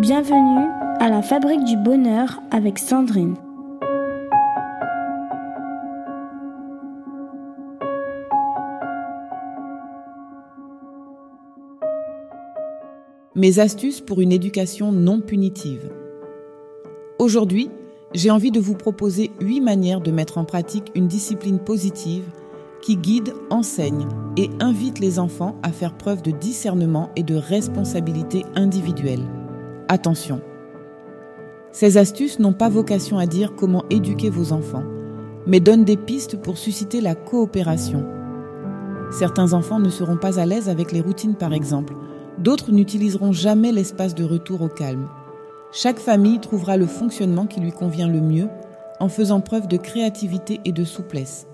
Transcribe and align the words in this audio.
Bienvenue 0.00 0.66
à 0.98 1.10
la 1.10 1.20
Fabrique 1.20 1.62
du 1.64 1.76
Bonheur 1.76 2.40
avec 2.50 2.78
Sandrine. 2.78 3.34
Mes 13.34 13.58
astuces 13.58 14.00
pour 14.00 14.22
une 14.22 14.32
éducation 14.32 14.90
non 14.90 15.20
punitive. 15.20 15.90
Aujourd'hui, 17.18 17.70
j'ai 18.14 18.30
envie 18.30 18.50
de 18.50 18.58
vous 18.58 18.76
proposer 18.76 19.30
8 19.42 19.60
manières 19.60 20.00
de 20.00 20.10
mettre 20.10 20.38
en 20.38 20.46
pratique 20.46 20.90
une 20.94 21.08
discipline 21.08 21.58
positive 21.58 22.24
qui 22.80 22.96
guide, 22.96 23.34
enseigne 23.50 24.08
et 24.38 24.48
invite 24.60 24.98
les 24.98 25.18
enfants 25.18 25.56
à 25.62 25.72
faire 25.72 25.94
preuve 25.94 26.22
de 26.22 26.30
discernement 26.30 27.10
et 27.16 27.22
de 27.22 27.34
responsabilité 27.34 28.46
individuelle. 28.54 29.26
Attention, 29.92 30.40
ces 31.72 31.98
astuces 31.98 32.38
n'ont 32.38 32.52
pas 32.52 32.68
vocation 32.68 33.18
à 33.18 33.26
dire 33.26 33.56
comment 33.56 33.82
éduquer 33.90 34.30
vos 34.30 34.52
enfants, 34.52 34.84
mais 35.48 35.58
donnent 35.58 35.84
des 35.84 35.96
pistes 35.96 36.40
pour 36.40 36.58
susciter 36.58 37.00
la 37.00 37.16
coopération. 37.16 38.06
Certains 39.10 39.52
enfants 39.52 39.80
ne 39.80 39.88
seront 39.88 40.16
pas 40.16 40.38
à 40.38 40.46
l'aise 40.46 40.68
avec 40.68 40.92
les 40.92 41.00
routines 41.00 41.34
par 41.34 41.52
exemple, 41.52 41.94
d'autres 42.38 42.70
n'utiliseront 42.70 43.32
jamais 43.32 43.72
l'espace 43.72 44.14
de 44.14 44.22
retour 44.22 44.62
au 44.62 44.68
calme. 44.68 45.08
Chaque 45.72 45.98
famille 45.98 46.38
trouvera 46.38 46.76
le 46.76 46.86
fonctionnement 46.86 47.46
qui 47.46 47.58
lui 47.58 47.72
convient 47.72 48.06
le 48.06 48.20
mieux 48.20 48.46
en 49.00 49.08
faisant 49.08 49.40
preuve 49.40 49.66
de 49.66 49.76
créativité 49.76 50.60
et 50.64 50.70
de 50.70 50.84
souplesse. 50.84 51.48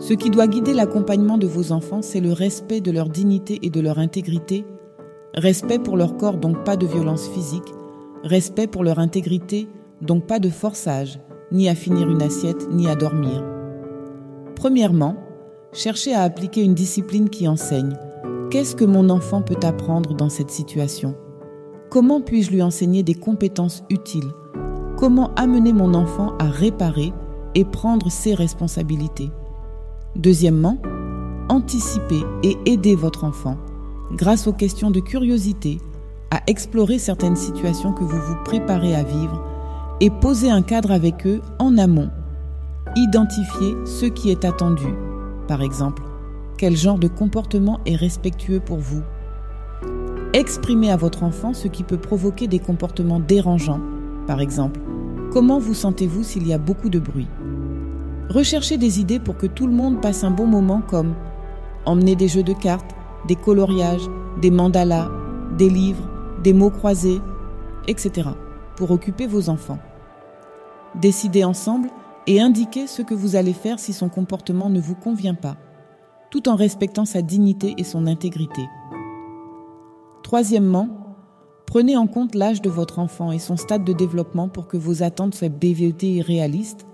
Ce 0.00 0.14
qui 0.14 0.30
doit 0.30 0.48
guider 0.48 0.74
l'accompagnement 0.74 1.38
de 1.38 1.46
vos 1.46 1.70
enfants, 1.70 2.02
c'est 2.02 2.18
le 2.18 2.32
respect 2.32 2.80
de 2.80 2.90
leur 2.90 3.08
dignité 3.08 3.60
et 3.62 3.70
de 3.70 3.80
leur 3.80 4.00
intégrité, 4.00 4.64
respect 5.34 5.78
pour 5.78 5.96
leur 5.96 6.16
corps, 6.16 6.36
donc 6.36 6.64
pas 6.64 6.76
de 6.76 6.86
violence 6.86 7.28
physique, 7.28 7.72
respect 8.22 8.66
pour 8.66 8.84
leur 8.84 8.98
intégrité, 8.98 9.68
donc 10.00 10.26
pas 10.26 10.38
de 10.38 10.50
forçage, 10.50 11.18
ni 11.50 11.68
à 11.68 11.74
finir 11.74 12.10
une 12.10 12.22
assiette, 12.22 12.68
ni 12.70 12.88
à 12.88 12.94
dormir. 12.94 13.44
Premièrement, 14.56 15.16
cherchez 15.72 16.14
à 16.14 16.22
appliquer 16.22 16.62
une 16.62 16.74
discipline 16.74 17.28
qui 17.28 17.48
enseigne. 17.48 17.96
Qu'est-ce 18.50 18.76
que 18.76 18.84
mon 18.84 19.08
enfant 19.10 19.42
peut 19.42 19.60
apprendre 19.62 20.14
dans 20.14 20.28
cette 20.28 20.50
situation? 20.50 21.14
Comment 21.90 22.20
puis-je 22.20 22.50
lui 22.50 22.62
enseigner 22.62 23.02
des 23.02 23.14
compétences 23.14 23.82
utiles? 23.90 24.30
Comment 24.96 25.32
amener 25.34 25.72
mon 25.72 25.94
enfant 25.94 26.32
à 26.38 26.44
réparer 26.44 27.12
et 27.54 27.64
prendre 27.64 28.10
ses 28.10 28.34
responsabilités? 28.34 29.30
Deuxièmement, 30.14 30.78
anticipez 31.48 32.22
et 32.42 32.56
aidez 32.66 32.94
votre 32.94 33.24
enfant 33.24 33.56
grâce 34.12 34.46
aux 34.46 34.52
questions 34.52 34.90
de 34.90 35.00
curiosité 35.00 35.78
à 36.30 36.40
explorer 36.46 36.98
certaines 36.98 37.36
situations 37.36 37.92
que 37.92 38.04
vous 38.04 38.20
vous 38.20 38.36
préparez 38.44 38.94
à 38.94 39.02
vivre 39.02 39.44
et 40.00 40.10
poser 40.10 40.50
un 40.50 40.62
cadre 40.62 40.90
avec 40.90 41.26
eux 41.26 41.40
en 41.58 41.78
amont. 41.78 42.10
Identifiez 42.96 43.74
ce 43.84 44.06
qui 44.06 44.30
est 44.30 44.44
attendu. 44.44 44.86
Par 45.48 45.62
exemple, 45.62 46.02
quel 46.58 46.76
genre 46.76 46.98
de 46.98 47.08
comportement 47.08 47.80
est 47.86 47.96
respectueux 47.96 48.60
pour 48.60 48.78
vous? 48.78 49.02
Exprimez 50.32 50.90
à 50.90 50.96
votre 50.96 51.22
enfant 51.22 51.52
ce 51.52 51.68
qui 51.68 51.82
peut 51.82 51.98
provoquer 51.98 52.46
des 52.46 52.58
comportements 52.58 53.20
dérangeants. 53.20 53.80
Par 54.26 54.40
exemple, 54.40 54.80
comment 55.32 55.58
vous 55.58 55.74
sentez-vous 55.74 56.22
s'il 56.22 56.46
y 56.46 56.52
a 56.52 56.58
beaucoup 56.58 56.88
de 56.88 56.98
bruit? 56.98 57.28
Recherchez 58.30 58.78
des 58.78 59.00
idées 59.00 59.20
pour 59.20 59.36
que 59.36 59.46
tout 59.46 59.66
le 59.66 59.74
monde 59.74 60.00
passe 60.00 60.24
un 60.24 60.30
bon 60.30 60.46
moment 60.46 60.80
comme 60.80 61.14
emmener 61.84 62.16
des 62.16 62.28
jeux 62.28 62.42
de 62.42 62.54
cartes, 62.54 62.94
des 63.26 63.36
coloriages, 63.36 64.08
des 64.40 64.50
mandalas, 64.50 65.10
des 65.56 65.68
livres, 65.68 66.08
des 66.42 66.52
mots 66.52 66.70
croisés, 66.70 67.20
etc. 67.86 68.30
pour 68.76 68.90
occuper 68.90 69.26
vos 69.26 69.48
enfants. 69.48 69.78
Décidez 70.94 71.44
ensemble 71.44 71.88
et 72.26 72.40
indiquez 72.40 72.86
ce 72.86 73.02
que 73.02 73.14
vous 73.14 73.36
allez 73.36 73.52
faire 73.52 73.78
si 73.78 73.92
son 73.92 74.08
comportement 74.08 74.70
ne 74.70 74.80
vous 74.80 74.94
convient 74.94 75.34
pas, 75.34 75.56
tout 76.30 76.48
en 76.48 76.56
respectant 76.56 77.04
sa 77.04 77.22
dignité 77.22 77.74
et 77.78 77.84
son 77.84 78.06
intégrité. 78.06 78.62
Troisièmement, 80.22 80.88
prenez 81.66 81.96
en 81.96 82.06
compte 82.06 82.34
l'âge 82.34 82.62
de 82.62 82.70
votre 82.70 82.98
enfant 82.98 83.32
et 83.32 83.38
son 83.38 83.56
stade 83.56 83.84
de 83.84 83.92
développement 83.92 84.48
pour 84.48 84.68
que 84.68 84.76
vos 84.76 85.02
attentes 85.02 85.34
soient 85.34 85.48
BVT 85.48 86.16
et 86.16 86.22
réalistes. 86.22 86.86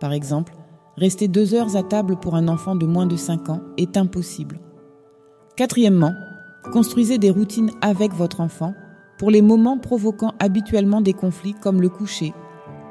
Par 0.00 0.12
exemple, 0.12 0.54
Rester 0.96 1.26
deux 1.26 1.54
heures 1.54 1.76
à 1.76 1.82
table 1.82 2.16
pour 2.16 2.36
un 2.36 2.46
enfant 2.46 2.76
de 2.76 2.86
moins 2.86 3.06
de 3.06 3.16
5 3.16 3.48
ans 3.48 3.60
est 3.76 3.96
impossible. 3.96 4.60
Quatrièmement, 5.56 6.16
construisez 6.72 7.18
des 7.18 7.30
routines 7.30 7.70
avec 7.80 8.12
votre 8.12 8.40
enfant 8.40 8.74
pour 9.18 9.30
les 9.30 9.40
moments 9.40 9.78
provoquant 9.78 10.32
habituellement 10.40 11.00
des 11.00 11.12
conflits 11.12 11.54
comme 11.54 11.80
le 11.80 11.88
coucher 11.88 12.34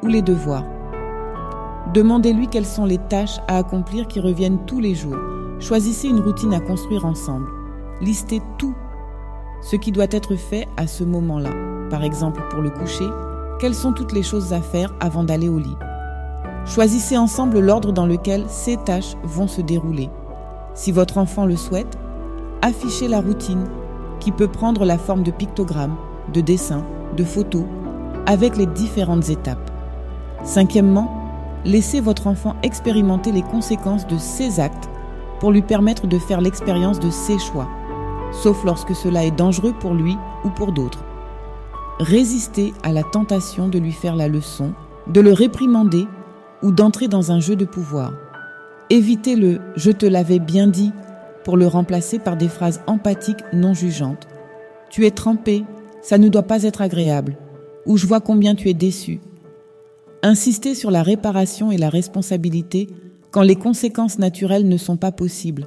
ou 0.02 0.08
les 0.08 0.22
devoirs. 0.22 0.64
Demandez-lui 1.94 2.48
quelles 2.48 2.66
sont 2.66 2.86
les 2.86 3.00
tâches 3.10 3.40
à 3.50 3.58
accomplir 3.58 4.08
qui 4.08 4.22
reviennent 4.22 4.64
tous 4.66 4.80
les 4.80 4.96
jours. 4.96 5.18
Choisissez 5.60 6.08
une 6.08 6.22
routine 6.22 6.54
à 6.54 6.62
construire 6.62 7.06
ensemble. 7.06 7.50
Listez 8.00 8.42
tout 8.58 8.74
ce 9.62 9.76
qui 9.76 9.92
doit 9.92 10.08
être 10.10 10.38
fait 10.38 10.66
à 10.78 10.88
ce 10.88 11.04
moment-là. 11.04 11.50
Par 11.90 12.06
exemple, 12.06 12.42
pour 12.50 12.62
le 12.62 12.70
coucher, 12.70 13.10
quelles 13.60 13.76
sont 13.76 13.92
toutes 13.92 14.14
les 14.14 14.24
choses 14.24 14.54
à 14.54 14.62
faire 14.62 14.96
avant 15.02 15.26
d'aller 15.26 15.50
au 15.50 15.60
lit? 15.60 15.76
Choisissez 16.66 17.18
ensemble 17.18 17.60
l'ordre 17.60 17.92
dans 17.92 18.06
lequel 18.06 18.46
ces 18.48 18.78
tâches 18.78 19.18
vont 19.24 19.50
se 19.50 19.60
dérouler. 19.60 20.10
Si 20.76 20.94
votre 20.94 21.18
enfant 21.18 21.46
le 21.46 21.58
souhaite, 21.58 21.98
affichez 22.64 23.10
la 23.10 23.20
routine 23.20 23.66
qui 24.22 24.32
peut 24.32 24.48
prendre 24.48 24.86
la 24.86 24.98
forme 24.98 25.22
de 25.22 25.32
pictogrammes, 25.32 25.98
de 26.34 26.40
dessins, 26.40 26.86
de 27.18 27.26
photos, 27.26 27.66
avec 28.26 28.56
les 28.56 28.66
différentes 28.66 29.30
étapes. 29.30 29.70
Cinquièmement, 30.46 31.12
laissez 31.66 32.00
votre 32.00 32.26
enfant 32.28 32.56
expérimenter 32.64 33.34
les 33.34 33.42
conséquences 33.42 34.08
de 34.08 34.18
ses 34.18 34.62
actes 34.62 34.90
pour 35.42 35.52
lui 35.52 35.62
permettre 35.62 36.08
de 36.08 36.18
faire 36.18 36.40
l'expérience 36.40 37.02
de 37.02 37.10
ses 37.10 37.38
choix, 37.38 37.68
sauf 38.32 38.64
lorsque 38.64 38.96
cela 38.96 39.26
est 39.26 39.38
dangereux 39.38 39.74
pour 39.82 39.94
lui 39.94 40.16
ou 40.46 40.50
pour 40.50 40.72
d'autres. 40.72 41.04
Résistez 42.00 42.74
à 42.82 42.94
la 42.94 43.04
tentation 43.04 43.68
de 43.68 43.78
lui 43.78 43.92
faire 43.92 44.16
la 44.16 44.30
leçon, 44.30 44.72
de 45.08 45.20
le 45.20 45.34
réprimander 45.34 46.08
ou 46.62 46.72
d'entrer 46.72 47.10
dans 47.10 47.34
un 47.34 47.42
jeu 47.42 47.58
de 47.58 47.66
pouvoir. 47.66 48.14
Évitez 48.90 49.36
le 49.36 49.60
je 49.76 49.92
te 49.92 50.06
l'avais 50.06 50.40
bien 50.40 50.68
dit 50.68 50.94
pour 51.44 51.58
le 51.58 51.68
remplacer 51.68 52.20
par 52.20 52.38
des 52.38 52.48
phrases 52.48 52.82
empathiques 52.88 53.44
non 53.54 53.74
jugeantes. 53.74 54.28
Tu 54.90 55.06
es 55.06 55.12
trempé, 55.12 55.64
ça 56.02 56.18
ne 56.18 56.30
doit 56.30 56.44
pas 56.44 56.64
être 56.64 56.82
agréable. 56.82 57.38
Ou 57.86 57.98
je 57.98 58.08
vois 58.08 58.22
combien 58.22 58.56
tu 58.56 58.70
es 58.70 58.74
déçu. 58.74 59.20
Insistez 60.22 60.76
sur 60.76 60.92
la 60.92 61.04
réparation 61.04 61.72
et 61.72 61.78
la 61.78 61.90
responsabilité 61.90 62.88
quand 63.32 63.42
les 63.42 63.56
conséquences 63.56 64.20
naturelles 64.20 64.68
ne 64.68 64.78
sont 64.78 64.98
pas 64.98 65.12
possibles. 65.12 65.66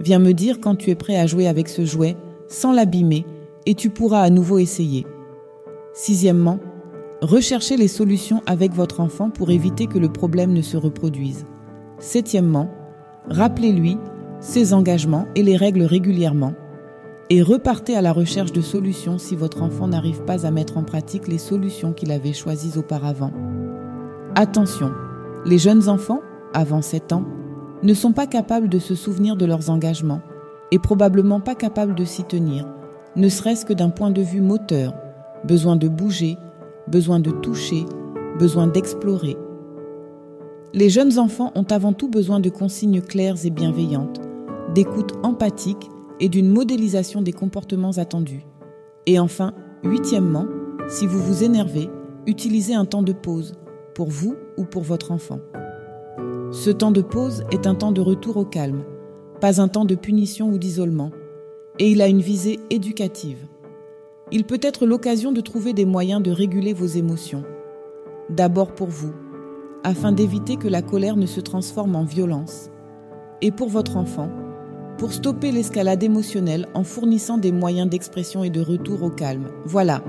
Viens 0.00 0.18
me 0.18 0.32
dire 0.32 0.60
quand 0.60 0.76
tu 0.76 0.90
es 0.90 0.94
prêt 0.94 1.16
à 1.16 1.26
jouer 1.26 1.46
avec 1.46 1.68
ce 1.68 1.84
jouet 1.84 2.16
sans 2.48 2.72
l'abîmer 2.72 3.24
et 3.64 3.74
tu 3.74 3.90
pourras 3.90 4.22
à 4.22 4.30
nouveau 4.30 4.58
essayer. 4.58 5.06
Sixièmement, 5.94 6.58
Recherchez 7.22 7.78
les 7.78 7.88
solutions 7.88 8.42
avec 8.46 8.72
votre 8.74 9.00
enfant 9.00 9.30
pour 9.30 9.50
éviter 9.50 9.86
que 9.86 9.98
le 9.98 10.12
problème 10.12 10.52
ne 10.52 10.60
se 10.60 10.76
reproduise. 10.76 11.46
Septièmement, 11.98 12.70
rappelez-lui 13.28 13.96
ses 14.40 14.74
engagements 14.74 15.26
et 15.34 15.42
les 15.42 15.56
règles 15.56 15.82
régulièrement 15.82 16.54
et 17.28 17.42
repartez 17.42 17.96
à 17.96 18.02
la 18.02 18.12
recherche 18.12 18.52
de 18.52 18.60
solutions 18.60 19.18
si 19.18 19.34
votre 19.34 19.62
enfant 19.62 19.88
n'arrive 19.88 20.22
pas 20.22 20.46
à 20.46 20.50
mettre 20.50 20.76
en 20.76 20.84
pratique 20.84 21.26
les 21.26 21.38
solutions 21.38 21.92
qu'il 21.92 22.12
avait 22.12 22.32
choisies 22.32 22.78
auparavant. 22.78 23.32
Attention, 24.36 24.92
les 25.44 25.58
jeunes 25.58 25.88
enfants, 25.88 26.20
avant 26.54 26.82
7 26.82 27.12
ans, 27.12 27.24
ne 27.82 27.94
sont 27.94 28.12
pas 28.12 28.26
capables 28.26 28.68
de 28.68 28.78
se 28.78 28.94
souvenir 28.94 29.36
de 29.36 29.44
leurs 29.44 29.70
engagements 29.70 30.20
et 30.70 30.78
probablement 30.78 31.40
pas 31.40 31.54
capables 31.54 31.94
de 31.94 32.04
s'y 32.04 32.24
tenir, 32.24 32.66
ne 33.16 33.28
serait-ce 33.28 33.64
que 33.64 33.72
d'un 33.72 33.90
point 33.90 34.10
de 34.10 34.22
vue 34.22 34.40
moteur, 34.40 34.94
besoin 35.44 35.76
de 35.76 35.88
bouger, 35.88 36.38
besoin 36.88 37.18
de 37.18 37.30
toucher, 37.30 37.86
besoin 38.38 38.66
d'explorer. 38.66 39.36
Les 40.74 40.90
jeunes 40.90 41.18
enfants 41.18 41.52
ont 41.54 41.66
avant 41.70 41.92
tout 41.92 42.08
besoin 42.08 42.40
de 42.40 42.50
consignes 42.50 43.00
claires 43.00 43.44
et 43.44 43.50
bienveillantes, 43.50 44.20
d'écoute 44.76 45.14
empathique 45.22 45.88
et 46.20 46.28
d'une 46.28 46.50
modélisation 46.50 47.22
des 47.22 47.32
comportements 47.32 47.96
attendus. 47.96 48.44
Et 49.06 49.18
enfin, 49.18 49.54
huitièmement, 49.82 50.44
si 50.86 51.06
vous 51.06 51.18
vous 51.18 51.44
énervez, 51.44 51.88
utilisez 52.26 52.74
un 52.74 52.84
temps 52.84 53.02
de 53.02 53.14
pause, 53.14 53.54
pour 53.94 54.10
vous 54.10 54.34
ou 54.58 54.66
pour 54.66 54.82
votre 54.82 55.12
enfant. 55.12 55.40
Ce 56.50 56.68
temps 56.68 56.90
de 56.90 57.00
pause 57.00 57.44
est 57.50 57.66
un 57.66 57.74
temps 57.74 57.90
de 57.90 58.02
retour 58.02 58.36
au 58.36 58.44
calme, 58.44 58.84
pas 59.40 59.62
un 59.62 59.68
temps 59.68 59.86
de 59.86 59.94
punition 59.94 60.50
ou 60.50 60.58
d'isolement, 60.58 61.10
et 61.78 61.90
il 61.90 62.02
a 62.02 62.08
une 62.08 62.20
visée 62.20 62.60
éducative. 62.68 63.46
Il 64.30 64.44
peut 64.44 64.60
être 64.60 64.84
l'occasion 64.84 65.32
de 65.32 65.40
trouver 65.40 65.72
des 65.72 65.86
moyens 65.86 66.22
de 66.22 66.30
réguler 66.30 66.74
vos 66.74 66.84
émotions. 66.84 67.44
D'abord 68.28 68.74
pour 68.74 68.88
vous, 68.88 69.14
afin 69.84 70.12
d'éviter 70.12 70.58
que 70.58 70.68
la 70.68 70.82
colère 70.82 71.16
ne 71.16 71.24
se 71.24 71.40
transforme 71.40 71.96
en 71.96 72.04
violence. 72.04 72.68
Et 73.40 73.50
pour 73.50 73.68
votre 73.68 73.96
enfant, 73.96 74.28
pour 74.98 75.12
stopper 75.12 75.52
l'escalade 75.52 76.02
émotionnelle 76.02 76.68
en 76.74 76.84
fournissant 76.84 77.38
des 77.38 77.52
moyens 77.52 77.88
d'expression 77.88 78.44
et 78.44 78.50
de 78.50 78.60
retour 78.60 79.02
au 79.02 79.10
calme. 79.10 79.48
Voilà, 79.64 80.02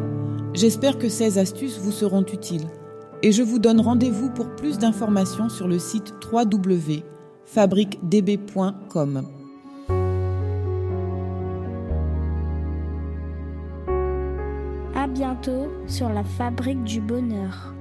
J'espère 0.58 0.98
que 0.98 1.08
ces 1.08 1.38
astuces 1.38 1.78
vous 1.78 1.92
seront 1.92 2.24
utiles 2.24 2.66
et 3.22 3.32
je 3.32 3.44
vous 3.44 3.60
donne 3.60 3.80
rendez-vous 3.80 4.32
pour 4.32 4.56
plus 4.56 4.80
d'informations 4.80 5.50
sur 5.50 5.68
le 5.68 5.78
site 5.78 6.16
www.fabriquedb.com. 6.32 9.28
À 14.96 15.08
bientôt 15.08 15.68
sur 15.86 16.10
la 16.10 16.24
fabrique 16.24 16.84
du 16.84 17.00
bonheur. 17.00 17.76